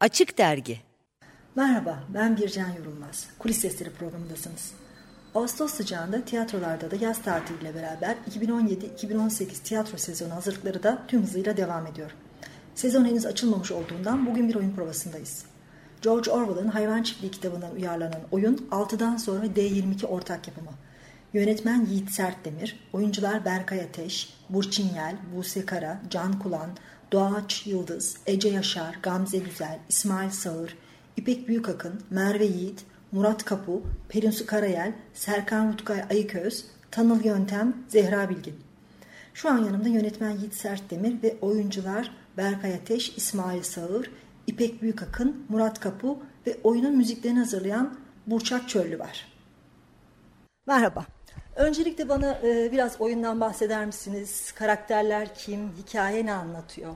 Açık 0.00 0.38
Dergi 0.38 0.78
Merhaba, 1.56 2.04
ben 2.14 2.36
Bircan 2.36 2.68
Yorulmaz. 2.78 3.26
Kulis 3.38 3.58
Sesleri 3.58 3.90
programındasınız. 3.90 4.72
Ağustos 5.34 5.74
sıcağında 5.74 6.24
tiyatrolarda 6.24 6.90
da 6.90 6.96
yaz 6.96 7.22
tatiliyle 7.22 7.74
beraber 7.74 8.16
2017-2018 8.30 9.62
tiyatro 9.62 9.98
sezonu 9.98 10.34
hazırlıkları 10.34 10.82
da 10.82 11.02
tüm 11.08 11.22
hızıyla 11.22 11.56
devam 11.56 11.86
ediyor. 11.86 12.10
Sezon 12.74 13.04
henüz 13.04 13.26
açılmamış 13.26 13.72
olduğundan 13.72 14.26
bugün 14.26 14.48
bir 14.48 14.54
oyun 14.54 14.74
provasındayız. 14.74 15.44
George 16.02 16.30
Orwell'ın 16.30 16.68
Hayvan 16.68 17.02
Çiftliği 17.02 17.30
kitabından 17.30 17.74
uyarlanan 17.74 18.20
oyun 18.30 18.68
6'dan 18.70 19.16
sonra 19.16 19.46
D22 19.46 20.06
ortak 20.06 20.48
yapımı. 20.48 20.72
Yönetmen 21.32 21.86
Yiğit 21.86 22.10
Sertdemir, 22.10 22.88
oyuncular 22.92 23.44
Berkay 23.44 23.80
Ateş, 23.80 24.34
Burçin 24.48 24.94
Yel, 24.94 25.16
Buse 25.34 25.66
Kara, 25.66 26.00
Can 26.10 26.38
Kulan, 26.38 26.70
Doğaç 27.12 27.66
Yıldız, 27.66 28.16
Ece 28.26 28.48
Yaşar, 28.48 28.98
Gamze 29.02 29.38
Güzel, 29.38 29.78
İsmail 29.88 30.30
Sağır, 30.30 30.76
İpek 31.16 31.48
Büyükakın, 31.48 32.02
Merve 32.10 32.44
Yiğit, 32.44 32.84
Murat 33.12 33.44
Kapu, 33.44 33.82
Pelinsu 34.08 34.46
Karayel, 34.46 34.92
Serkan 35.14 35.72
Rutkay 35.72 36.02
Ayıköz, 36.10 36.66
Tanıl 36.90 37.24
Yöntem, 37.24 37.76
Zehra 37.88 38.28
Bilgin. 38.28 38.60
Şu 39.34 39.50
an 39.50 39.58
yanımda 39.64 39.88
yönetmen 39.88 40.30
Yiğit 40.30 40.54
Sertdemir 40.54 41.22
ve 41.22 41.36
oyuncular 41.40 42.10
Berkay 42.36 42.74
Ateş, 42.74 43.16
İsmail 43.16 43.62
Sağır, 43.62 44.10
İpek 44.46 44.82
Büyükakın, 44.82 45.46
Murat 45.48 45.80
Kapu 45.80 46.18
ve 46.46 46.56
oyunun 46.64 46.96
müziklerini 46.96 47.38
hazırlayan 47.38 47.98
Burçak 48.26 48.68
Çöllü 48.68 48.98
var. 48.98 49.26
Merhaba. 50.66 51.06
Öncelikle 51.56 52.08
bana 52.08 52.38
e, 52.42 52.72
biraz 52.72 53.00
oyundan 53.00 53.40
bahseder 53.40 53.86
misiniz? 53.86 54.52
Karakterler 54.52 55.34
kim? 55.34 55.72
Hikaye 55.78 56.26
ne 56.26 56.32
anlatıyor? 56.32 56.94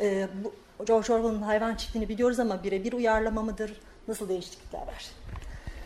E, 0.00 0.28
bu, 0.44 0.52
George 0.84 1.12
Orwell'ın 1.12 1.42
hayvan 1.42 1.74
çiftliğini 1.74 2.08
biliyoruz 2.08 2.40
ama 2.40 2.64
birebir 2.64 2.92
uyarlama 2.92 3.42
mıdır? 3.42 3.72
Nasıl 4.08 4.28
değişiklikler 4.28 4.80
var? 4.80 5.06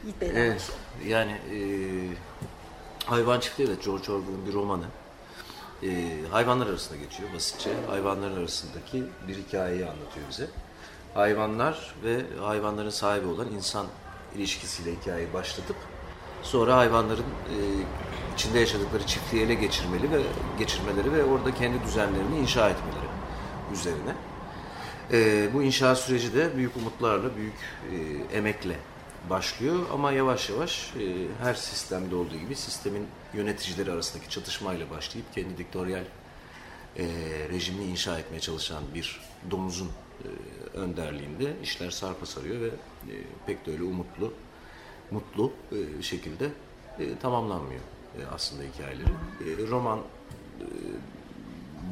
Yiğit 0.04 0.20
Bey'den 0.20 0.34
evet, 0.34 0.72
yani 1.06 1.32
e, 1.32 1.58
Hayvan 3.06 3.40
Çiftliği 3.40 3.68
de 3.68 3.74
George 3.84 4.12
Orwell'ın 4.12 4.46
bir 4.46 4.52
romanı. 4.52 4.84
E, 5.82 5.88
hayvanlar 6.30 6.66
arasında 6.66 6.98
geçiyor 6.98 7.28
basitçe. 7.34 7.70
Hayvanların 7.88 8.36
arasındaki 8.36 9.04
bir 9.28 9.36
hikayeyi 9.36 9.84
anlatıyor 9.84 10.26
bize. 10.30 10.46
Hayvanlar 11.14 11.94
ve 12.04 12.22
hayvanların 12.40 12.90
sahibi 12.90 13.26
olan 13.26 13.52
insan 13.52 13.86
ilişkisiyle 14.36 14.92
hikayeyi 15.00 15.32
başlatıp 15.34 15.76
sonra 16.42 16.76
hayvanların 16.76 17.24
e, 17.24 17.56
içinde 18.34 18.58
yaşadıkları 18.58 19.06
çiftliği 19.06 19.42
ele 19.42 19.54
geçirmeli 19.54 20.10
ve 20.10 20.22
geçirmeleri 20.58 21.12
ve 21.12 21.24
orada 21.24 21.54
kendi 21.54 21.82
düzenlerini 21.84 22.38
inşa 22.38 22.70
etmeleri 22.70 23.08
üzerine. 23.72 24.14
E, 25.12 25.48
bu 25.54 25.62
inşaat 25.62 25.98
süreci 25.98 26.34
de 26.34 26.56
büyük 26.56 26.76
umutlarla, 26.76 27.36
büyük 27.36 27.54
e, 27.92 27.96
emekle 28.36 28.76
başlıyor 29.30 29.86
ama 29.92 30.12
yavaş 30.12 30.50
yavaş 30.50 30.92
e, 30.96 31.26
her 31.42 31.54
sistemde 31.54 32.14
olduğu 32.14 32.36
gibi 32.36 32.56
sistemin 32.56 33.06
yöneticileri 33.34 33.92
arasındaki 33.92 34.30
çatışmayla 34.30 34.90
başlayıp 34.90 35.34
kendi 35.34 35.58
diktatöryal 35.58 36.04
e, 36.96 37.04
rejimini 37.52 37.84
inşa 37.84 38.18
etmeye 38.18 38.40
çalışan 38.40 38.82
bir 38.94 39.20
domuzun 39.50 39.88
e, 39.88 40.28
önderliğinde 40.78 41.56
işler 41.62 41.90
sarpa 41.90 42.26
sarıyor 42.26 42.60
ve 42.60 42.66
e, 42.66 43.14
pek 43.46 43.66
de 43.66 43.70
öyle 43.70 43.82
umutlu, 43.82 44.32
mutlu 45.10 45.52
e, 45.72 46.02
şekilde 46.02 46.48
e, 46.98 47.18
tamamlanmıyor 47.18 47.80
e, 48.18 48.26
aslında 48.34 48.62
hikayeleri. 48.62 49.10
E, 49.40 49.66
roman 49.70 49.98
e, 49.98 50.64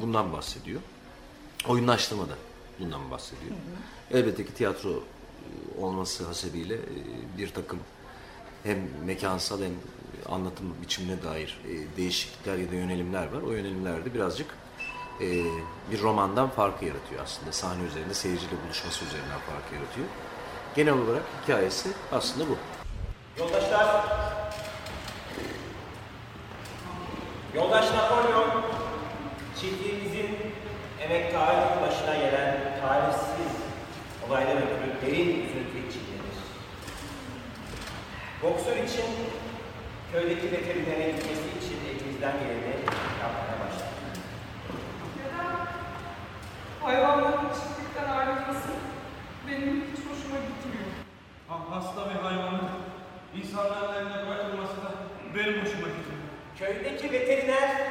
bundan 0.01 0.33
bahsediyor. 0.33 0.81
Oyunlaştırma 1.67 2.23
da 2.23 2.33
bundan 2.79 3.11
bahsediyor. 3.11 3.51
Hı 3.51 4.15
hı. 4.15 4.19
Elbette 4.19 4.45
ki 4.45 4.53
tiyatro 4.53 4.89
e, 4.89 5.81
olması 5.81 6.25
hasebiyle 6.25 6.75
e, 6.75 6.77
bir 7.37 7.49
takım 7.53 7.79
hem 8.63 8.77
mekansal 9.05 9.61
hem 9.61 9.73
anlatım 10.29 10.75
biçimine 10.81 11.23
dair 11.23 11.59
e, 11.67 11.97
değişiklikler 11.97 12.57
ya 12.57 12.71
da 12.71 12.75
yönelimler 12.75 13.33
var. 13.33 13.41
O 13.41 13.51
yönelimlerde 13.51 14.13
birazcık 14.13 14.57
bir 15.91 16.01
romandan 16.01 16.49
farkı 16.49 16.85
yaratıyor 16.85 17.21
aslında. 17.23 17.51
Sahne 17.51 17.83
üzerinde 17.83 18.13
seyirciyle 18.13 18.53
buluşması 18.65 19.05
üzerinden 19.05 19.39
farkı 19.39 19.75
yaratıyor. 19.75 20.07
Genel 20.75 20.93
olarak 20.93 21.23
hikayesi 21.43 21.89
aslında 22.11 22.45
bu. 22.49 22.57
Yoldaşlar, 23.39 24.05
Yoldaş 27.55 27.85
Napolyon, 27.91 28.63
çiftliğimizin 29.61 30.37
emektarının 31.09 31.81
başına 31.81 32.15
gelen 32.15 32.57
talihsiz 32.81 33.53
olaylar 34.27 34.55
ötürü 34.55 35.01
derin 35.01 35.29
üzüntü 35.29 35.77
içindedir. 35.87 36.37
Boksör 38.43 38.75
için 38.75 39.05
köydeki 40.11 40.51
veterinere 40.51 41.11
gitmesi 41.11 41.47
için 41.59 41.77
elimizden 41.89 42.33
geleni 42.39 42.75
yapmaya 43.21 43.55
başladık. 43.63 43.97
Neden? 45.17 45.67
Hayvanların 46.81 47.49
çiftlikten 47.53 48.09
ayrılması 48.17 48.69
benim 49.47 49.83
hiç 49.91 49.99
hoşuma 49.99 50.37
gitmiyor. 50.47 50.89
Hasta 51.69 52.09
ve 52.09 52.13
hayvanın 52.13 52.69
insanların 53.35 53.95
eline 53.95 54.27
bırakılması 54.27 54.77
da 54.77 54.91
benim 55.35 55.53
hoşuma 55.61 55.87
gitmiyor. 55.87 56.27
Köydeki 56.59 57.11
veteriner 57.11 57.86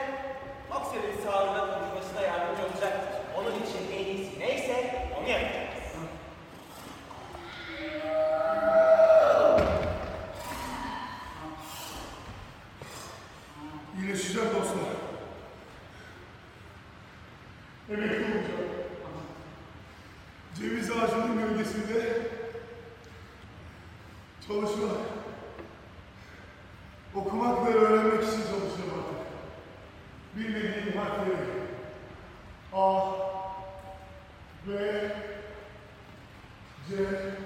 Good. 36.89 37.37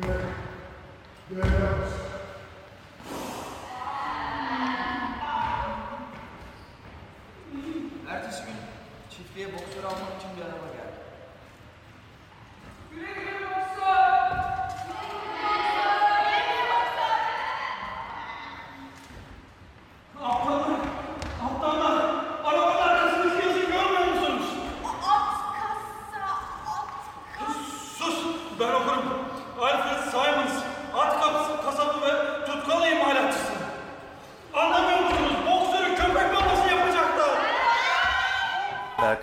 Good. 0.00 0.20
Good. 1.28 1.38
Ellis. 1.38 2.15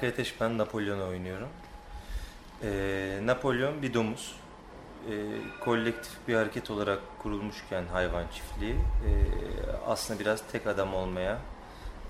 Berkay 0.03 0.14
Ateş 0.14 0.41
ben 0.41 0.58
Napolyon'u 0.58 1.08
oynuyorum. 1.08 1.50
Ee, 2.64 3.19
Napolyon 3.24 3.81
bir 3.81 3.94
domuz. 3.94 4.36
Ee, 5.09 5.14
kolektif 5.59 6.28
bir 6.28 6.35
hareket 6.35 6.72
olarak 6.72 7.00
kurulmuşken 7.20 7.85
hayvan 7.85 8.28
çiftliği 8.28 8.73
ee, 8.73 8.79
aslında 9.88 10.20
biraz 10.20 10.44
tek 10.52 10.67
adam 10.67 10.94
olmaya 10.94 11.40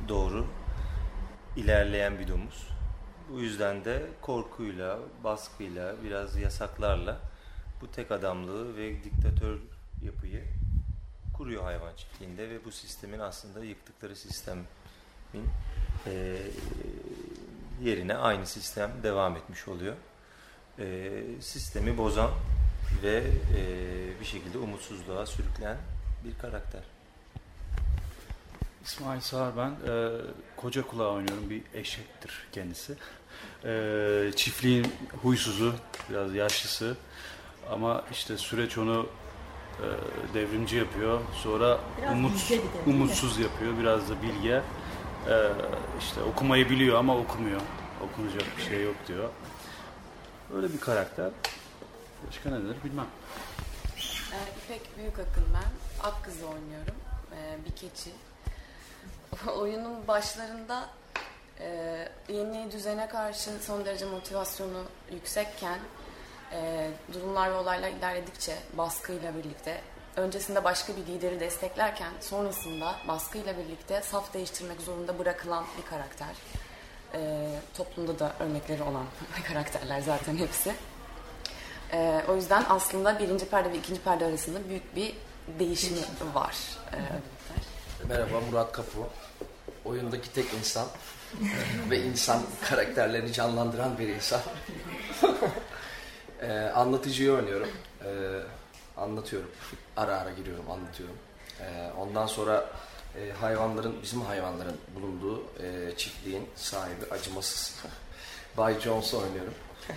doğru 0.08 0.48
ilerleyen 1.58 2.20
bir 2.20 2.28
domuz. 2.28 2.68
Bu 3.30 3.40
yüzden 3.40 3.86
de 3.86 4.02
korkuyla, 4.22 5.00
baskıyla, 5.24 5.96
biraz 6.04 6.38
yasaklarla 6.38 7.20
bu 7.82 7.92
tek 7.92 8.12
adamlığı 8.12 8.78
ve 8.78 9.04
diktatör 9.04 9.58
yapıyı 10.04 10.44
kuruyor 11.38 11.64
hayvan 11.64 11.96
çiftliğinde 11.96 12.50
ve 12.50 12.66
bu 12.66 12.72
sistemin 12.72 13.20
aslında 13.20 13.66
yıktıkları 13.66 14.16
sistemin 14.16 14.66
e, 16.08 16.38
yerine 17.84 18.16
aynı 18.16 18.46
sistem 18.46 18.92
devam 19.04 19.36
etmiş 19.36 19.68
oluyor. 19.68 19.96
E, 20.80 21.10
sistemi 21.42 21.98
bozan 21.98 22.32
ve 23.04 23.24
e, 23.58 24.20
bir 24.20 24.26
şekilde 24.26 24.58
umutsuzluğa 24.58 25.26
sürükleyen 25.26 25.78
bir 26.26 26.40
karakter. 26.42 26.82
İsmail 28.84 29.22
Sağır 29.22 29.58
ben. 29.58 29.70
Ee, 29.70 30.10
koca 30.58 30.88
kulağı 30.88 31.12
oynuyorum. 31.12 31.50
Bir 31.50 31.62
eşektir 31.74 32.32
kendisi. 32.52 32.96
Ee, 33.66 34.32
çiftliğin 34.36 34.88
huysuzu, 35.22 35.74
biraz 36.10 36.36
yaşlısı. 36.36 36.98
Ama 37.72 38.04
işte 38.12 38.38
süreç 38.38 38.78
onu 38.78 39.08
e, 39.80 39.86
devrimci 40.34 40.76
yapıyor. 40.76 41.20
Sonra 41.44 41.80
Biraz 42.02 42.14
umut, 42.14 42.34
bilge 42.34 42.64
bir 42.86 42.92
umutsuz 42.92 43.40
yapıyor. 43.40 43.74
Biraz 43.80 44.10
da 44.10 44.14
bilge. 44.22 44.62
Ee, 45.30 45.50
işte 46.00 46.24
okumayı 46.24 46.70
biliyor 46.70 46.98
ama 47.00 47.18
okumuyor. 47.18 47.62
Okunacak 48.02 48.58
bir 48.58 48.64
şey 48.64 48.84
yok 48.84 48.96
diyor. 49.08 49.30
Öyle 50.56 50.74
bir 50.74 50.80
karakter. 50.80 51.30
Başka 52.28 52.50
nedir 52.50 52.76
bilmem. 52.84 53.08
Ee, 53.98 54.38
İpek 54.66 54.98
Büyükakın 54.98 55.46
ben. 55.54 56.04
Ak 56.08 56.24
kızı 56.24 56.46
oynuyorum. 56.46 56.96
Ee, 57.36 57.58
bir 57.66 57.76
keçi. 57.76 58.12
Oyunun 59.58 60.08
başlarında 60.08 60.90
e, 61.60 62.08
yeni 62.30 62.72
düzene 62.72 63.08
karşı 63.08 63.50
son 63.62 63.86
derece 63.86 64.06
motivasyonu 64.06 64.84
yüksekken 65.12 65.80
e, 66.52 66.90
durumlar 67.14 67.52
ve 67.52 67.56
olaylar 67.56 67.90
ilerledikçe 67.90 68.58
baskıyla 68.74 69.36
birlikte 69.36 69.82
öncesinde 70.18 70.64
başka 70.64 70.94
bir 70.96 71.06
lideri 71.08 71.40
desteklerken 71.40 72.12
sonrasında 72.22 72.96
baskıyla 73.08 73.58
birlikte 73.58 74.02
saf 74.02 74.34
değiştirmek 74.34 74.82
zorunda 74.82 75.20
bırakılan 75.20 75.66
bir 75.78 75.90
karakter. 75.90 76.36
E, 77.14 77.50
toplumda 77.78 78.20
da 78.20 78.36
örnekleri 78.40 78.84
olan 78.84 79.06
karakterler 79.48 80.02
zaten 80.02 80.38
hepsi. 80.38 80.76
Ee, 81.94 82.22
o 82.28 82.36
yüzden 82.36 82.64
aslında 82.70 83.20
birinci 83.20 83.46
perde 83.46 83.72
ve 83.72 83.78
ikinci 83.78 84.02
perde 84.02 84.26
arasında 84.26 84.70
büyük 84.70 84.96
bir 84.96 85.14
değişim 85.60 85.98
var. 86.34 86.58
Ee, 86.94 86.98
Merhaba 88.10 88.42
Murat 88.52 88.72
Kapı. 88.72 89.00
Oyundaki 89.86 90.34
tek 90.34 90.54
insan 90.54 90.88
ve 91.90 92.00
insan 92.00 92.42
karakterlerini 92.70 93.34
canlandıran 93.34 93.98
bir 93.98 94.08
insan. 94.08 94.42
Ee, 96.42 96.72
anlatıcıyı 96.76 97.34
oynuyorum. 97.34 97.70
Ee, 98.06 98.10
anlatıyorum. 99.04 99.50
Ara 99.98 100.18
ara 100.18 100.32
giriyorum, 100.32 100.72
anlatıyorum. 100.72 101.16
Ee, 101.62 101.92
ondan 102.00 102.28
sonra 102.28 102.66
e, 103.18 103.32
hayvanların, 103.32 104.02
bizim 104.02 104.22
hayvanların 104.22 104.78
bulunduğu 104.96 105.44
e, 105.64 105.98
çiftliğin 105.98 106.50
sahibi 106.56 107.06
acımasız 107.12 107.76
Bay 108.58 108.80
Jones'u 108.80 109.18
oynuyorum. 109.18 109.54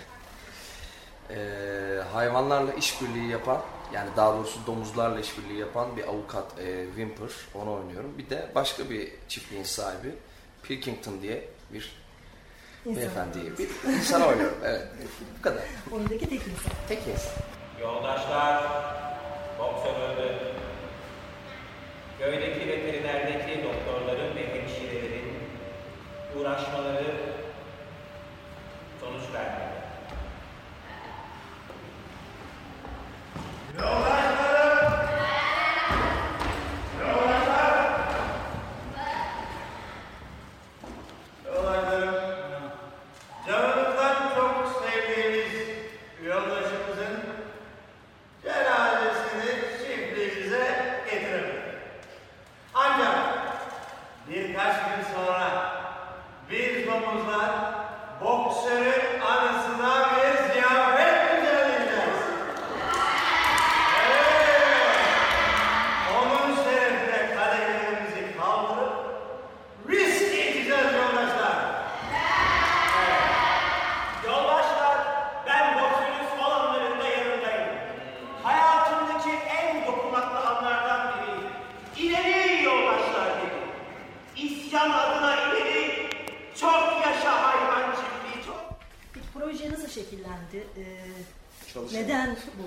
Ee, 1.29 2.01
hayvanlarla 2.13 2.73
işbirliği 2.73 3.29
yapan, 3.29 3.61
yani 3.93 4.09
daha 4.17 4.33
doğrusu 4.33 4.59
domuzlarla 4.67 5.19
işbirliği 5.19 5.59
yapan 5.59 5.97
bir 5.97 6.07
avukat 6.07 6.59
e, 6.59 6.85
Wimper, 6.85 7.29
onu 7.55 7.73
oynuyorum. 7.73 8.17
Bir 8.17 8.29
de 8.29 8.51
başka 8.55 8.89
bir 8.89 9.11
çiftliğin 9.27 9.63
sahibi 9.63 10.15
Pilkington 10.63 11.21
diye 11.21 11.49
bir 11.73 11.95
İnsan. 12.85 12.95
beyefendiyi, 13.01 13.57
bir 13.57 13.69
insan 13.91 14.21
oynuyorum. 14.21 14.57
Evet, 14.63 14.87
bu 15.39 15.41
kadar. 15.41 15.63
Oyundaki 15.91 16.29
tek 16.29 16.41
insan. 16.41 16.71
Tek 16.87 17.07
insan. 17.07 17.33
Yoldaşlar, 17.81 18.63
boksör 19.59 20.09
öldü. 20.09 20.37
Köydeki 22.19 22.67
veterinerdeki 22.67 23.63
doktorların 23.63 24.35
ve 24.35 24.61
hemşirelerin 24.61 25.33
uğraşmaları 26.35 27.15
sonuç 28.99 29.23
vermedi. 29.33 29.66
İsyan 84.77 84.91
adına 84.91 85.35
ileri. 85.35 86.09
Çok 86.55 87.05
yaşa 87.05 87.43
hayvan 87.43 87.91
çiftliği 87.95 88.45
çok. 88.45 88.79
Peki 89.13 89.25
proje 89.33 89.71
nasıl 89.71 89.87
şekillendi? 89.87 90.67
Ee, 90.77 90.83
neden 91.93 92.37
bu 92.57 92.63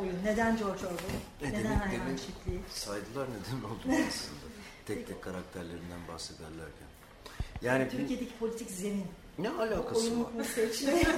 oyun? 0.00 0.18
Neden 0.24 0.56
George 0.56 0.86
Orwell? 0.86 1.14
Ne 1.42 1.48
neden 1.48 1.64
demek, 1.64 1.78
hayvan 1.80 2.06
demek 2.06 2.18
çiftliği? 2.18 2.60
saydılar 2.68 3.26
neden 3.28 3.64
olduğunu 3.64 4.06
aslında. 4.08 4.40
tek 4.86 5.08
tek 5.08 5.22
karakterlerinden 5.22 6.00
bahsederlerken. 6.12 6.88
Yani 7.62 7.86
bu- 7.86 7.90
Türkiye'deki 7.90 8.38
politik 8.38 8.70
zemin. 8.70 9.06
ne 9.38 9.48
alakası 9.50 10.00
Oyunun 10.00 10.24
var? 10.24 10.30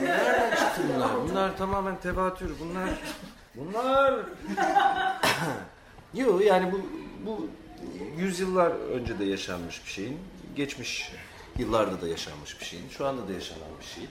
Nereden 0.00 0.50
çıktı 0.50 0.82
bunlar? 0.94 1.10
Bunlar 1.28 1.56
tamamen 1.56 2.00
tevatür. 2.00 2.50
Bunlar 2.60 2.88
bunlar 3.54 4.14
Yok 6.14 6.44
yani 6.44 6.72
bu 6.72 6.80
bu 7.26 7.48
yüzyıllar 8.16 8.70
önce 8.70 9.18
de 9.18 9.24
yaşanmış 9.24 9.84
bir 9.84 9.90
şeyin, 9.90 10.18
geçmiş 10.56 11.12
yıllarda 11.58 12.00
da 12.02 12.08
yaşanmış 12.08 12.60
bir 12.60 12.64
şeyin, 12.64 12.88
şu 12.88 13.06
anda 13.06 13.28
da 13.28 13.32
yaşanan 13.32 13.68
bir 13.80 13.86
şeyin, 13.86 14.10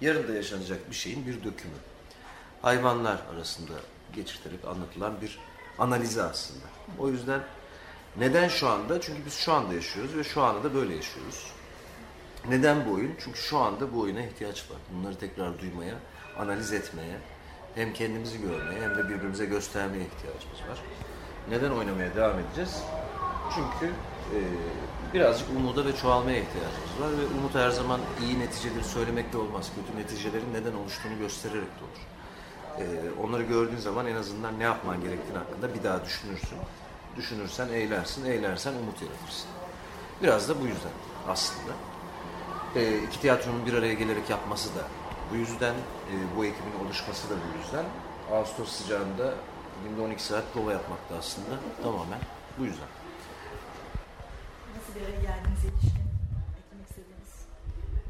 yarın 0.00 0.28
da 0.28 0.32
yaşanacak 0.32 0.90
bir 0.90 0.94
şeyin 0.94 1.26
bir 1.26 1.34
dökümü. 1.34 1.74
Hayvanlar 2.62 3.18
arasında 3.34 3.72
geçirterek 4.12 4.64
anlatılan 4.64 5.20
bir 5.20 5.38
analizi 5.78 6.22
aslında. 6.22 6.64
O 6.98 7.08
yüzden 7.08 7.40
neden 8.16 8.48
şu 8.48 8.68
anda? 8.68 9.00
Çünkü 9.00 9.26
biz 9.26 9.34
şu 9.34 9.52
anda 9.52 9.74
yaşıyoruz 9.74 10.16
ve 10.16 10.24
şu 10.24 10.42
anda 10.42 10.64
da 10.64 10.74
böyle 10.74 10.94
yaşıyoruz. 10.94 11.52
Neden 12.48 12.86
bu 12.86 12.92
oyun? 12.92 13.14
Çünkü 13.24 13.38
şu 13.38 13.58
anda 13.58 13.94
bu 13.94 14.00
oyuna 14.00 14.20
ihtiyaç 14.22 14.70
var. 14.70 14.78
Bunları 14.92 15.18
tekrar 15.18 15.58
duymaya, 15.58 15.94
analiz 16.38 16.72
etmeye, 16.72 17.18
hem 17.74 17.92
kendimizi 17.92 18.40
görmeye 18.40 18.80
hem 18.80 18.96
de 18.96 19.08
birbirimize 19.08 19.46
göstermeye 19.46 20.04
ihtiyacımız 20.06 20.60
var. 20.70 20.78
Neden 21.50 21.70
oynamaya 21.70 22.14
devam 22.14 22.38
edeceğiz? 22.38 22.82
Çünkü 23.54 23.94
e, 24.34 24.38
birazcık 25.14 25.48
umuda 25.50 25.84
ve 25.84 25.96
çoğalmaya 25.96 26.38
ihtiyacımız 26.38 27.00
var 27.00 27.10
ve 27.18 27.38
umut 27.38 27.54
her 27.54 27.70
zaman 27.70 28.00
iyi 28.20 28.38
neticeleri 28.40 28.84
söylemekle 28.84 29.38
olmaz. 29.38 29.70
Kötü 29.74 30.00
neticelerin 30.00 30.54
neden 30.54 30.72
oluştuğunu 30.72 31.18
göstererek 31.18 31.68
de 31.68 31.84
olur. 31.84 32.02
E, 32.78 32.84
onları 33.22 33.42
gördüğün 33.42 33.76
zaman 33.76 34.06
en 34.06 34.16
azından 34.16 34.58
ne 34.58 34.62
yapman 34.62 35.00
gerektiğini 35.00 35.38
hakkında 35.38 35.74
bir 35.74 35.84
daha 35.84 36.04
düşünürsün. 36.04 36.58
Düşünürsen 37.16 37.68
eylersin, 37.68 38.24
eylersen 38.24 38.72
umut 38.72 39.02
yaratırsın. 39.02 39.48
Biraz 40.22 40.48
da 40.48 40.60
bu 40.60 40.66
yüzden 40.66 40.92
aslında. 41.28 41.72
E, 42.76 42.98
iki 42.98 43.20
tiyatronun 43.20 43.66
bir 43.66 43.74
araya 43.74 43.94
gelerek 43.94 44.30
yapması 44.30 44.68
da 44.68 44.82
bu 45.32 45.36
yüzden, 45.36 45.74
e, 45.74 46.36
bu 46.36 46.44
ekibin 46.44 46.84
oluşması 46.86 47.30
da 47.30 47.34
bu 47.34 47.58
yüzden. 47.58 47.84
Ağustos 48.32 48.68
sıcağında 48.68 49.34
günde 49.84 50.00
12 50.00 50.22
saat 50.22 50.54
prova 50.54 50.72
yapmak 50.72 51.10
da 51.10 51.14
aslında 51.18 51.58
tamamen 51.82 52.20
bu 52.58 52.64
yüzden. 52.64 52.88
Nasıl 54.76 54.94
bir 54.94 55.00
araya 55.00 55.20
geldiğinize 55.20 55.68
ilişkin 55.68 56.02
eklemek 56.58 56.88
istediğiniz 56.90 57.32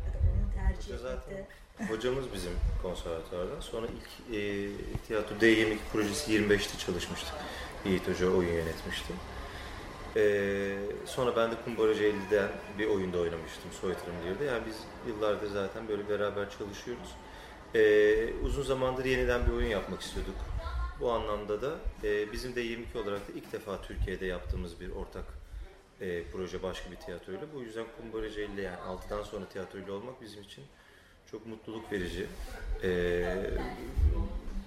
ya 0.06 0.12
da 0.14 0.18
oyunu 0.18 0.48
tercih 0.54 0.94
etmekte. 0.94 1.46
Hocamız 1.88 2.24
bizim 2.34 2.52
konservatuvardan. 2.82 3.60
Sonra 3.60 3.86
ilk 3.86 4.36
e, 4.36 4.68
tiyatro 5.06 5.36
D22 5.36 5.76
projesi 5.92 6.32
25'te 6.32 6.78
çalışmıştık. 6.78 7.34
Yiğit 7.84 8.08
Hoca 8.08 8.30
oyun 8.30 8.52
yönetmişti. 8.52 9.12
E, 10.16 10.22
sonra 11.06 11.36
ben 11.36 11.50
de 11.50 11.54
Kumbaracı 11.64 12.02
50'den 12.02 12.48
bir 12.78 12.86
oyunda 12.86 13.18
oynamıştım. 13.18 13.72
Soytarım 13.80 14.14
diyordu. 14.24 14.44
Yani 14.44 14.62
biz 14.66 14.76
yıllardır 15.06 15.50
zaten 15.50 15.88
böyle 15.88 16.08
beraber 16.08 16.50
çalışıyoruz. 16.50 17.08
E, 17.74 18.34
uzun 18.44 18.62
zamandır 18.62 19.04
yeniden 19.04 19.46
bir 19.46 19.52
oyun 19.52 19.68
yapmak 19.68 20.00
istiyorduk. 20.00 20.34
Bu 21.02 21.12
anlamda 21.12 21.62
da 21.62 21.74
e, 22.04 22.32
bizim 22.32 22.54
de 22.54 22.60
22 22.60 22.98
olarak 22.98 23.28
da 23.28 23.32
ilk 23.36 23.52
defa 23.52 23.82
Türkiye'de 23.82 24.26
yaptığımız 24.26 24.80
bir 24.80 24.90
ortak 24.90 25.24
e, 26.00 26.22
proje 26.32 26.62
başka 26.62 26.90
bir 26.90 26.96
tiyatroyla. 26.96 27.40
Bu 27.54 27.62
yüzden 27.62 27.86
Kumbaracı 27.96 28.40
50 28.40 28.60
yani 28.60 28.76
6'dan 28.76 29.22
sonra 29.22 29.48
tiyatroyla 29.48 29.92
olmak 29.92 30.22
bizim 30.22 30.42
için 30.42 30.64
çok 31.30 31.46
mutluluk 31.46 31.92
verici. 31.92 32.26
Ee, 32.82 33.50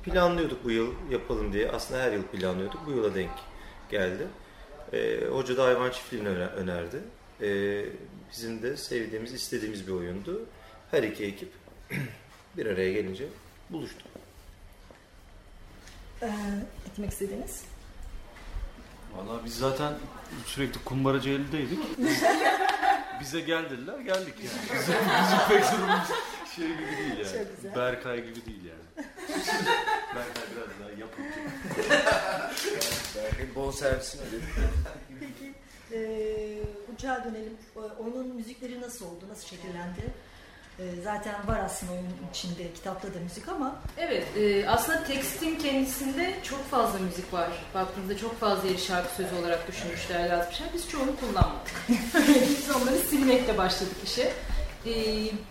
planlıyorduk 0.04 0.64
bu 0.64 0.72
yıl 0.72 0.94
yapalım 1.12 1.54
diye. 1.54 1.72
Aslında 1.72 2.02
her 2.02 2.12
yıl 2.12 2.24
planlıyorduk. 2.24 2.86
Bu 2.86 2.92
yıla 2.92 3.16
denk 3.16 3.32
geldi. 3.90 4.28
E, 4.94 5.26
hoca 5.26 5.58
da 5.58 5.64
hayvan 5.66 5.92
çiftliğini 5.92 6.28
öner- 6.28 6.54
önerdi. 6.54 7.02
E, 7.42 7.86
bizim 8.32 8.62
de 8.64 8.78
sevdiğimiz, 8.78 9.34
istediğimiz 9.34 9.88
bir 9.88 9.92
oyundu. 9.92 10.46
Her 10.92 11.04
iki 11.04 11.26
ekip 11.26 11.50
bir 12.58 12.66
araya 12.66 12.92
gelince 12.94 13.26
buluştu. 13.70 14.06
Ee, 16.22 16.28
etmek 16.88 17.12
istediğiniz? 17.12 17.62
Valla 19.16 19.46
biz 19.46 19.58
zaten 19.58 19.94
sürekli 20.46 20.84
kumbaracı 20.84 21.30
eldeydik. 21.30 21.80
Bize 23.22 23.40
geldiler, 23.40 24.00
geldik 24.00 24.34
yani. 24.40 24.80
Bizim, 24.80 24.96
bizim 24.96 25.48
pek 25.50 25.72
durumumuz 25.72 26.08
şey 26.56 26.68
gibi 26.68 26.98
değil 26.98 27.18
yani. 27.18 27.38
Çok 27.46 27.56
güzel. 27.56 27.76
Berkay 27.76 28.18
gibi 28.26 28.46
değil 28.46 28.62
yani. 28.66 29.08
Berkay 30.16 30.44
biraz 30.56 30.70
daha 30.82 30.90
yapımcı. 31.00 31.40
Belki 33.16 33.56
bon 33.56 33.72
servisini 33.72 34.22
ödedim. 34.22 34.48
Peki 35.20 35.54
e, 35.92 36.00
uçağa 36.96 37.24
dönelim. 37.26 37.58
O- 37.76 38.04
Oyunun 38.04 38.36
müzikleri 38.36 38.82
nasıl 38.82 39.06
oldu? 39.06 39.26
Nasıl 39.30 39.48
şekillendi? 39.48 40.02
E, 40.80 40.84
zaten 41.04 41.48
var 41.48 41.60
aslında 41.66 41.92
oyunun 41.92 42.14
içinde, 42.32 42.74
kitapta 42.74 43.14
da 43.14 43.20
müzik 43.20 43.50
ama 43.50 43.76
Evet, 43.98 44.28
e, 44.38 44.70
aslında 44.70 45.04
tekstin 45.04 45.56
kendisinde 45.56 46.34
çok 46.44 46.70
fazla 46.70 47.00
müzik 47.00 47.34
var. 47.34 47.50
Baktığınızda 47.74 48.18
çok 48.18 48.40
fazla 48.40 48.68
yeri 48.68 48.82
şarkı 48.82 49.16
sözü 49.16 49.36
olarak 49.36 49.68
düşünmüşler, 49.68 50.30
yazmışlar. 50.30 50.68
Biz 50.74 50.90
çoğunu 50.90 51.12
kullanmadık. 51.16 51.74
Biz 52.50 52.76
onları 52.76 52.98
silmekle 52.98 53.58
başladık 53.58 53.98
işe. 54.06 54.34
E, 54.86 54.94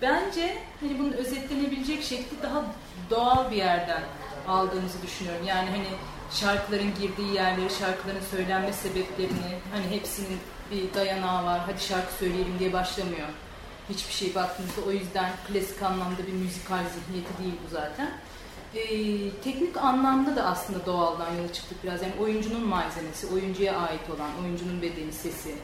bence 0.03 0.59
hani 0.81 0.99
bunun 0.99 1.13
özetlenebilecek 1.13 2.03
şekli 2.03 2.43
daha 2.43 2.65
doğal 3.11 3.51
bir 3.51 3.57
yerden 3.57 4.03
aldığımızı 4.49 5.03
düşünüyorum. 5.03 5.47
Yani 5.47 5.71
hani 5.71 5.87
şarkıların 6.33 6.95
girdiği 7.01 7.35
yerleri, 7.35 7.71
şarkıların 7.71 8.25
söylenme 8.31 8.73
sebeplerini, 8.73 9.59
hani 9.73 9.97
hepsinin 9.97 10.39
bir 10.71 10.95
dayanağı 10.95 11.45
var. 11.45 11.61
Hadi 11.67 11.81
şarkı 11.81 12.15
söyleyelim 12.15 12.59
diye 12.59 12.73
başlamıyor. 12.73 13.29
Hiçbir 13.91 14.13
şey 14.13 14.35
baktığınızda 14.35 14.81
o 14.89 14.91
yüzden 14.91 15.33
klasik 15.49 15.83
anlamda 15.83 16.27
bir 16.27 16.33
müzikal 16.33 16.85
zihniyeti 16.95 17.39
değil 17.43 17.55
bu 17.67 17.71
zaten. 17.71 18.11
Ee, 18.75 19.31
teknik 19.45 19.77
anlamda 19.77 20.37
da 20.37 20.45
aslında 20.45 20.87
doğaldan 20.87 21.35
yola 21.35 21.53
çıktık 21.53 21.85
biraz. 21.85 22.03
Yani 22.03 22.13
oyuncunun 22.21 22.67
malzemesi, 22.67 23.27
oyuncuya 23.27 23.77
ait 23.77 24.11
olan, 24.17 24.31
oyuncunun 24.43 24.83
bedeni, 24.83 25.13
sesi, 25.13 25.55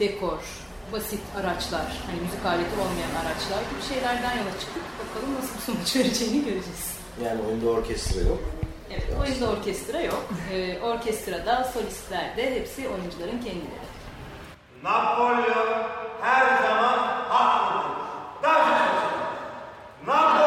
dekor, 0.00 0.38
basit 0.92 1.20
araçlar, 1.36 2.02
hani 2.06 2.20
müzik 2.20 2.46
aleti 2.46 2.74
olmayan 2.80 3.14
araçlar 3.24 3.62
gibi 3.70 3.94
şeylerden 3.94 4.38
yola 4.38 4.50
çıktık. 4.60 4.82
Bakalım 4.98 5.34
nasıl 5.34 5.54
bir 5.56 5.60
sonuç 5.60 5.96
vereceğini 5.96 6.44
göreceğiz. 6.44 6.98
Yani 7.24 7.40
oyunda 7.42 7.70
orkestra 7.70 8.20
yok. 8.20 8.40
Evet, 8.90 9.08
oyunda 9.22 9.50
orkestra 9.50 10.00
yok. 10.00 10.24
Ee, 10.52 10.78
orkestrada 10.80 11.64
solistler 11.64 12.36
de 12.36 12.54
hepsi 12.54 12.88
oyuncuların 12.88 13.38
kendileri. 13.38 13.84
Napolyon 14.82 16.03
her 16.24 16.62
zaman 16.62 16.98
haklıdır. 17.28 17.90
Daha 18.42 18.54
çok 18.54 20.43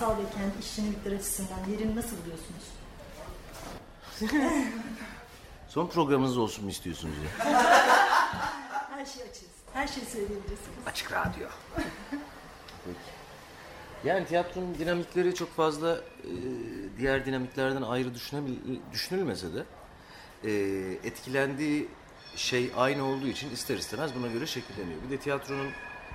toplumsal 0.00 0.18
ve 0.18 0.30
kendi 0.34 0.58
işçilikleri 0.60 1.16
açısından 1.16 1.58
yerini 1.70 1.96
nasıl 1.96 2.16
buluyorsunuz? 2.16 2.64
Son 5.68 5.86
programınız 5.86 6.38
olsun 6.38 6.64
mu 6.64 6.70
istiyorsunuz 6.70 7.14
ya? 7.24 7.52
Her 8.90 9.06
şey 9.06 9.22
açız. 9.22 9.48
Her 9.72 9.86
şeyi 9.86 10.06
söyleyebilirsiniz. 10.06 10.86
Açık 10.86 11.12
radyo. 11.12 11.48
Peki. 12.84 12.98
Yani 14.04 14.26
tiyatronun 14.26 14.74
dinamikleri 14.78 15.34
çok 15.34 15.56
fazla 15.56 15.96
e, 15.96 16.00
diğer 16.98 17.26
dinamiklerden 17.26 17.82
ayrı 17.82 18.10
düşünülmese 18.92 19.46
de 19.54 19.64
e, 20.44 20.50
etkilendiği 21.04 21.88
şey 22.36 22.72
aynı 22.76 23.04
olduğu 23.04 23.26
için 23.26 23.50
ister 23.50 23.76
istemez 23.76 24.14
buna 24.14 24.26
göre 24.26 24.46
şekilleniyor. 24.46 25.02
Bir 25.02 25.10
de 25.10 25.16
tiyatronun 25.16 25.70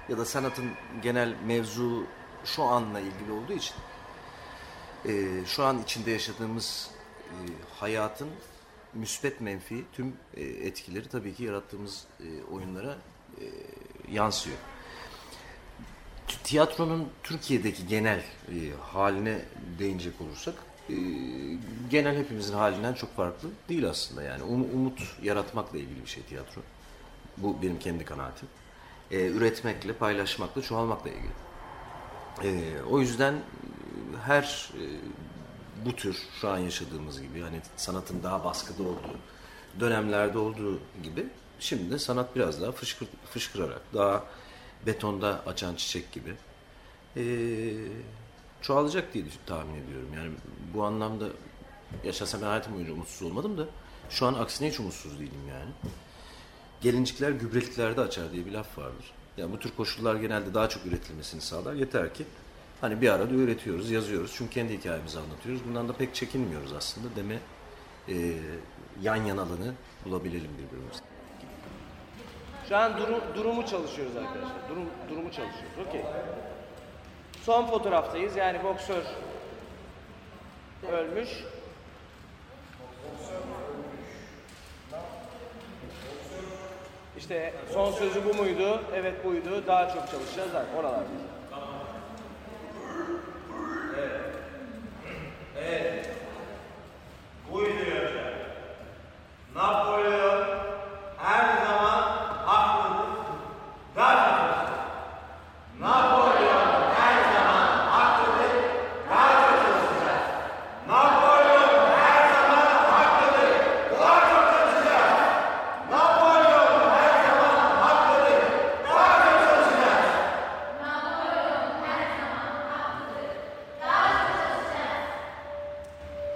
ya 0.10 0.18
da 0.18 0.26
sanatın 0.26 0.66
genel 1.02 1.36
mevzu 1.46 2.08
şu 2.46 2.64
anla 2.64 3.00
ilgili 3.00 3.32
olduğu 3.32 3.54
için 3.54 3.76
e, 5.06 5.46
şu 5.46 5.64
an 5.64 5.84
içinde 5.84 6.12
yaşadığımız 6.12 6.90
e, 7.30 7.38
hayatın 7.80 8.30
müspet 8.94 9.42
menfi 9.42 9.84
tüm 9.94 10.14
e, 10.34 10.44
etkileri 10.44 11.10
tabii 11.10 11.34
ki 11.34 11.44
yarattığımız 11.44 12.04
e, 12.20 12.54
oyunlara 12.54 12.98
e, 13.42 13.46
yansıyor. 14.12 14.58
Tiyatronun 16.44 17.10
Türkiye'deki 17.24 17.88
genel 17.88 18.20
e, 18.20 18.24
haline 18.82 19.42
değinecek 19.80 20.22
olursak 20.22 20.56
e, 20.90 20.96
genel 21.90 22.18
hepimizin 22.18 22.54
halinden 22.54 22.94
çok 22.94 23.16
farklı 23.16 23.50
değil 23.70 23.90
aslında 23.90 24.24
yani 24.24 24.44
Um- 24.44 24.74
umut 24.74 25.02
yaratmakla 25.24 25.78
ilgili 25.78 26.02
bir 26.02 26.10
şey 26.10 26.24
tiyatro. 26.24 26.62
Bu 27.38 27.62
benim 27.62 27.80
kendi 27.80 28.06
kanaatim. 28.06 28.48
E, 29.12 29.26
üretmekle, 29.26 29.94
paylaşmakla, 29.94 30.62
çoğalmakla 30.62 31.10
ilgili. 31.10 31.32
E, 32.44 32.82
o 32.90 33.00
yüzden 33.00 33.34
e, 33.34 33.40
her 34.26 34.72
e, 34.74 34.84
bu 35.86 35.96
tür 35.96 36.18
şu 36.42 36.50
an 36.50 36.58
yaşadığımız 36.58 37.22
gibi 37.22 37.42
hani 37.42 37.62
sanatın 37.78 38.24
daha 38.24 38.44
baskıda 38.44 38.84
olduğu 38.84 39.18
dönemlerde 39.80 40.38
olduğu 40.38 40.80
gibi 41.04 41.28
şimdi 41.60 41.92
de 41.92 42.00
sanat 42.00 42.36
biraz 42.36 42.62
daha 42.62 42.72
fışkır, 42.72 43.08
fışkırarak 43.30 43.82
daha 43.94 44.24
betonda 44.86 45.42
açan 45.46 45.76
çiçek 45.76 46.12
gibi 46.12 46.36
e, 47.18 47.24
çoğalacak 48.62 49.14
diye 49.14 49.26
tahmin 49.46 49.84
ediyorum. 49.84 50.10
Yani 50.16 50.32
bu 50.74 50.84
anlamda 50.84 51.26
yaşasam 52.04 52.42
ben 52.42 52.48
hayatım 52.48 52.74
boyunca 52.74 52.94
umutsuz 52.94 53.22
olmadım 53.28 53.58
da 53.58 53.66
şu 54.10 54.26
an 54.26 54.34
aksine 54.34 54.70
hiç 54.70 54.80
umutsuz 54.80 55.20
değilim 55.20 55.48
yani. 55.50 55.72
Gelincikler 56.82 57.32
gübreliklerde 57.32 58.02
açar 58.02 58.32
diye 58.32 58.46
bir 58.46 58.52
laf 58.52 58.78
vardır. 58.78 59.14
Yani 59.38 59.52
bu 59.52 59.60
tür 59.60 59.72
koşullar 59.78 60.16
genelde 60.16 60.54
daha 60.54 60.70
çok 60.70 60.86
üretilmesini 60.86 61.42
sağlar. 61.42 61.74
Yeter 61.74 62.14
ki 62.14 62.26
hani 62.82 63.02
bir 63.02 63.10
arada 63.10 63.34
üretiyoruz, 63.34 63.92
yazıyoruz. 63.92 64.34
Çünkü 64.38 64.52
kendi 64.52 64.78
hikayemizi 64.78 65.20
anlatıyoruz. 65.20 65.62
Bundan 65.68 65.90
da 65.90 65.94
pek 65.94 66.16
çekinmiyoruz 66.16 66.74
aslında. 66.74 67.08
Deme 67.16 67.40
e, 68.10 68.14
yan 69.02 69.16
yanalığını 69.16 69.74
bulabilelim 70.06 70.52
birbirimize. 70.54 71.00
Şu 72.70 72.78
an 72.78 72.98
durum, 72.98 73.22
durumu 73.36 73.66
çalışıyoruz 73.66 74.16
arkadaşlar. 74.16 74.70
Durum, 74.70 74.86
durumu 75.10 75.32
çalışıyoruz. 75.32 75.88
Okey. 75.88 76.02
Son 77.44 77.66
fotoğraftayız. 77.66 78.36
Yani 78.36 78.64
boksör 78.64 79.04
ölmüş. 80.92 81.30
İşte 87.18 87.54
son 87.74 87.92
sözü 87.92 88.26
bu 88.26 88.34
muydu? 88.34 88.82
Evet 88.96 89.26
buydu. 89.26 89.64
Daha 89.68 89.90
çok 89.90 90.12
çalışacağız. 90.12 90.52
Zaten 90.52 90.76
oralardayız. 90.76 91.22
Evet. 95.60 96.10
Buydu 97.52 97.70
hocam. 97.70 98.36
Napolyon 99.56 100.46
her 101.18 101.66
zaman 101.66 102.16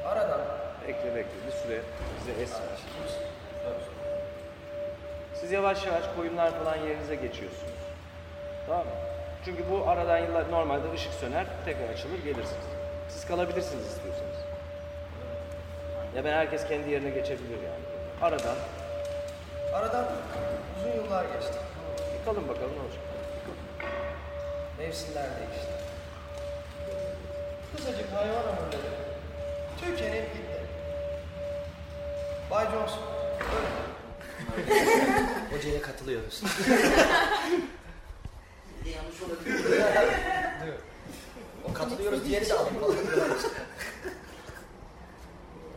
Aradan. 0.09 0.41
Bekle 0.87 1.15
bize 2.19 2.41
es 2.41 2.51
ver. 2.51 2.79
Siz 5.35 5.51
yavaş 5.51 5.85
yavaş 5.85 6.03
koyunlar 6.15 6.63
falan 6.63 6.75
yerinize 6.77 7.15
geçiyorsunuz. 7.15 7.73
Tamam 8.67 8.85
mı? 8.85 8.91
Çünkü 9.45 9.63
bu 9.71 9.89
aradan 9.89 10.17
yıllar 10.17 10.51
normalde 10.51 10.91
ışık 10.93 11.13
söner, 11.13 11.45
tekrar 11.65 11.89
açılır 11.89 12.17
gelirsiniz. 12.17 12.65
Siz 13.09 13.27
kalabilirsiniz 13.27 13.85
istiyorsanız. 13.87 14.35
Ya 16.15 16.25
ben 16.25 16.33
herkes 16.33 16.67
kendi 16.67 16.89
yerine 16.89 17.09
geçebilir 17.09 17.57
yani. 17.63 17.83
Aradan 18.21 18.55
Aradan 19.73 20.05
uzun 20.79 21.03
yıllar 21.03 21.25
geçti. 21.25 21.53
bir 22.19 22.25
kalın 22.25 22.47
bakalım 22.47 22.71
ne 22.75 22.81
olacak. 22.81 23.01
Mevsimler 24.77 25.23
değişti. 25.23 25.71
Kısacık 27.75 28.13
hayvan 28.13 28.43
ömürleri 28.43 28.91
tükenip 29.81 30.33
gitti. 30.33 30.58
Bay 32.51 32.65
Johnson, 32.71 32.99
öyle. 33.55 33.67
Hocaya 35.57 35.81
katılıyoruz. 35.81 36.43
Yanlış 38.95 39.21
olabilir. 39.21 39.65
o 41.69 41.73
katılıyoruz 41.73 42.25
diğeri 42.25 42.49
de 42.49 42.53
alayım. 42.53 42.77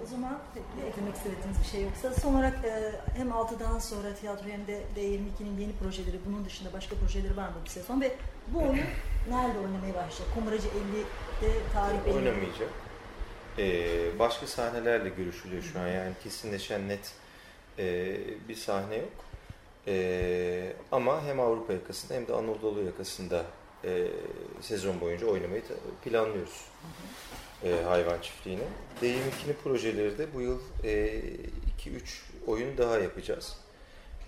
O 0.04 0.06
zaman 0.06 0.38
eklemek 0.88 1.16
istediğiniz 1.16 1.60
bir 1.64 1.68
şey 1.70 1.82
yoksa 1.82 2.12
son 2.20 2.34
olarak 2.34 2.64
e, 2.64 2.92
hem 3.16 3.28
6'dan 3.28 3.78
sonra 3.78 4.14
tiyatro 4.14 4.48
hem 4.48 4.66
de 4.66 4.82
D22'nin 4.96 5.58
yeni 5.60 5.72
projeleri 5.82 6.18
bunun 6.26 6.44
dışında 6.44 6.72
başka 6.72 6.96
projeleri 6.96 7.36
var 7.36 7.48
mı 7.48 7.54
bu 7.66 7.70
sezon 7.70 8.00
ve 8.00 8.16
bu 8.48 8.58
oyun 8.58 8.86
nerede 9.28 9.58
oynamaya 9.58 9.94
başlayacak? 9.94 10.26
Kumaracı 10.34 10.68
50'de 10.68 11.52
tarih 11.74 12.04
belli. 12.06 12.14
Oynamayacak. 12.14 12.68
Ee, 13.58 14.18
başka 14.18 14.46
sahnelerle 14.46 15.08
görüşülüyor 15.08 15.62
şu 15.62 15.80
an 15.80 15.88
yani 15.88 16.12
kesinleşen 16.22 16.88
net 16.88 17.12
e, 17.78 18.16
bir 18.48 18.54
sahne 18.54 18.96
yok. 18.96 19.12
E, 19.86 20.72
ama 20.92 21.24
hem 21.24 21.40
Avrupa 21.40 21.72
yakasında 21.72 22.14
hem 22.14 22.28
de 22.28 22.32
Anadolu 22.32 22.82
yakasında 22.82 23.44
e, 23.84 24.06
sezon 24.60 25.00
boyunca 25.00 25.26
oynamayı 25.26 25.62
planlıyoruz 26.04 26.64
e, 27.64 27.82
hayvan 27.88 28.20
çiftliğini. 28.20 28.62
D22'nin 29.02 29.56
projeleri 29.64 30.18
de 30.18 30.34
bu 30.34 30.40
yıl 30.40 30.58
2-3 30.84 31.20
oyun 32.46 32.78
daha 32.78 32.98
yapacağız. 32.98 33.56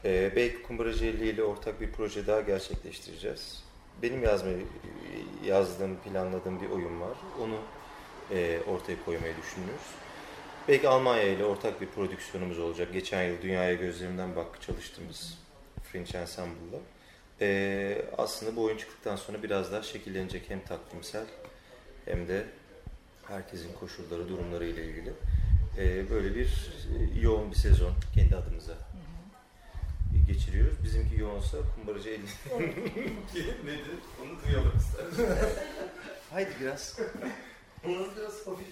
E, 0.05 0.33
belki 0.37 0.63
Kumbaracı 0.63 1.05
50 1.05 1.29
ile 1.29 1.43
ortak 1.43 1.81
bir 1.81 1.93
proje 1.93 2.27
daha 2.27 2.41
gerçekleştireceğiz. 2.41 3.65
Benim 4.03 4.23
yazmayı 4.23 4.67
yazdığım, 5.45 5.97
planladığım 5.97 6.61
bir 6.61 6.71
oyun 6.71 7.01
var. 7.01 7.17
Onu 7.43 7.57
e, 8.31 8.61
ortaya 8.67 9.05
koymayı 9.05 9.35
düşünüyoruz. 9.43 9.87
Belki 10.69 10.89
Almanya 10.89 11.23
ile 11.23 11.45
ortak 11.45 11.81
bir 11.81 11.87
prodüksiyonumuz 11.87 12.59
olacak. 12.59 12.93
Geçen 12.93 13.23
yıl 13.23 13.43
Dünyaya 13.43 13.75
Gözlerinden 13.75 14.37
Bak 14.37 14.63
çalıştığımız 14.63 15.39
Fringe 15.83 16.19
Ensemble'la. 16.19 16.79
E, 17.41 18.05
aslında 18.19 18.57
bu 18.57 18.63
oyun 18.63 18.77
çıktıktan 18.77 19.17
sonra 19.17 19.43
biraz 19.43 19.73
daha 19.73 19.83
şekillenecek 19.83 20.51
hem 20.51 20.65
takvimsel 20.65 21.27
hem 22.05 22.29
de 22.29 22.47
herkesin 23.29 23.73
koşulları, 23.73 24.29
durumları 24.29 24.67
ile 24.67 24.85
ilgili. 24.85 25.13
E, 25.79 26.11
böyle 26.11 26.35
bir 26.35 26.73
e, 27.17 27.21
yoğun 27.21 27.51
bir 27.51 27.57
sezon 27.57 27.93
kendi 28.15 28.37
adımıza 28.37 28.75
geçiriyoruz. 30.27 30.85
Bizimki 30.85 31.21
yoğunsa 31.21 31.59
kumbaracı 31.75 32.09
50. 32.09 32.19
Nedir? 33.67 33.99
Onu 34.23 34.31
duyalım 34.47 34.73
istersen. 34.77 35.37
Haydi 36.31 36.51
biraz. 36.61 36.99
Onu 37.87 38.07
biraz 38.17 38.47
hafif. 38.47 38.67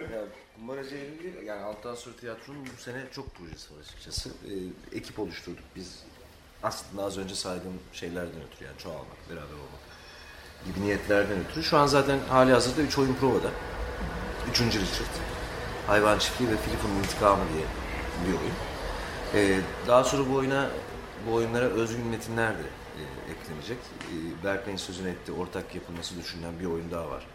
ya, 0.12 0.20
Kumbaracı 0.54 0.94
Eylül 0.94 1.46
yani 1.46 1.62
Alttan 1.62 1.94
Sonra 1.94 2.16
Tiyatro'nun 2.16 2.66
bu 2.76 2.82
sene 2.82 3.04
çok 3.12 3.34
projesi 3.34 3.74
var 3.74 3.80
açıkçası. 3.80 4.28
Ee, 4.28 4.96
ekip 4.96 5.18
oluşturduk 5.18 5.64
biz. 5.76 6.04
Aslında 6.62 7.04
az 7.04 7.18
önce 7.18 7.34
saydığım 7.34 7.78
şeylerden 7.92 8.42
ötürü 8.48 8.64
yani 8.64 8.78
çoğalmak, 8.78 9.30
beraber 9.30 9.54
olmak 9.54 9.80
gibi 10.66 10.80
niyetlerden 10.80 11.38
ötürü. 11.40 11.64
Şu 11.64 11.78
an 11.78 11.86
zaten 11.86 12.18
hali 12.28 12.52
hazırda 12.52 12.82
3 12.82 12.98
oyun 12.98 13.14
provada. 13.14 13.50
Üçüncü 14.50 14.80
Richard. 14.80 15.08
Hayvan 15.86 16.18
Çiftliği 16.18 16.50
ve 16.50 16.56
Filip'in 16.56 16.88
İntikamı 16.88 17.42
diye 17.54 17.64
bir 18.26 18.38
oyun. 18.38 18.54
Ee, 19.34 19.60
daha 19.86 20.04
sonra 20.04 20.30
bu 20.30 20.34
oyuna 20.34 20.70
bu 21.26 21.34
oyunlara 21.34 21.64
özgün 21.64 22.06
metinler 22.06 22.50
de 22.58 22.62
e, 22.98 23.32
eklenecek. 23.32 23.78
E, 23.78 24.44
Berkay'ın 24.44 24.76
sözünü 24.76 25.08
etti, 25.08 25.32
ortak 25.32 25.74
yapılması 25.74 26.18
düşünülen 26.18 26.60
bir 26.60 26.64
oyun 26.66 26.90
daha 26.90 27.10
var. 27.10 27.26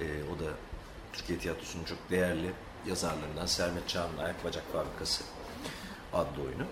E, 0.00 0.04
o 0.04 0.38
da 0.44 0.50
Türkiye 1.12 1.38
Tiyatrosu'nun 1.38 1.84
çok 1.84 1.98
değerli 2.10 2.52
yazarlarından 2.86 3.46
Sermet 3.46 3.88
Çağ'ın 3.88 4.18
Ayak 4.18 4.44
Bacak 4.44 4.64
Fabrikası 4.72 5.24
adlı 6.12 6.42
oyunu. 6.42 6.66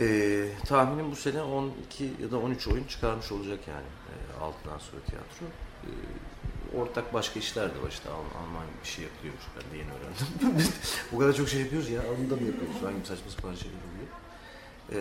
E, 0.00 0.48
tahminim 0.66 1.10
bu 1.10 1.16
sene 1.16 1.42
12 1.42 2.04
ya 2.22 2.30
da 2.30 2.38
13 2.38 2.68
oyun 2.68 2.84
çıkarmış 2.84 3.32
olacak 3.32 3.60
yani 3.68 3.86
e, 4.08 4.40
altından 4.40 4.78
sonra 4.78 5.02
tiyatro. 5.06 5.46
E, 5.84 5.90
ortak 6.78 7.14
başka 7.14 7.40
işler 7.40 7.74
de 7.74 7.82
var 7.82 7.88
işte 7.88 8.08
Al- 8.10 8.40
Alman 8.42 8.64
bir 8.82 8.88
şey 8.88 9.04
yapılıyormuş 9.04 9.44
ben 9.56 9.72
de 9.72 9.76
yeni 9.78 9.90
öğrendim. 9.90 10.72
o 11.14 11.18
kadar 11.18 11.32
çok 11.32 11.48
şey 11.48 11.60
yapıyoruz 11.60 11.90
ya 11.90 12.00
onu 12.00 12.30
da 12.30 12.36
mı 12.36 12.46
yapıyoruz 12.46 12.80
gibi 12.80 13.06
saçma 13.06 13.30
sapan 13.30 13.54
şeyler 13.54 13.76
oluyor. 13.88 14.08
E, 14.92 14.98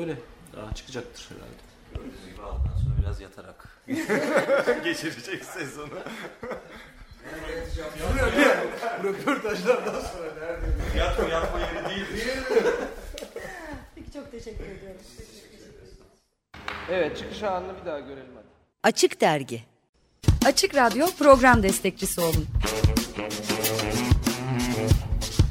öyle 0.00 0.18
daha 0.56 0.74
çıkacaktır 0.74 1.28
herhalde. 1.28 1.75
Gördüğünüz 1.94 2.26
gibi 2.30 2.42
alttan 2.42 2.76
sonra 2.84 2.94
biraz 3.02 3.20
yatarak 3.20 3.68
geçirecek 4.84 5.44
sezonu. 5.44 5.88
Röportajlardan 9.04 10.00
sonra 10.00 10.30
nerede? 10.40 10.98
Yatma 10.98 11.28
yatma 11.28 11.60
yeri 11.60 11.88
değil. 11.88 12.06
Peki 13.94 14.12
çok 14.12 14.30
teşekkür 14.30 14.64
ediyorum. 14.64 15.00
Evet 16.90 17.18
çıkış 17.18 17.42
anını 17.42 17.80
bir 17.80 17.86
daha 17.86 18.00
görelim 18.00 18.32
hadi. 18.36 18.46
Açık 18.82 19.20
Dergi 19.20 19.62
Açık 20.46 20.74
Radyo 20.74 21.06
program 21.18 21.62
destekçisi 21.62 22.20
olun. 22.20 22.46